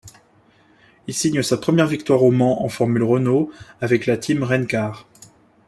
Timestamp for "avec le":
3.81-4.19